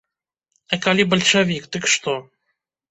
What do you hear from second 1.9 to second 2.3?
што?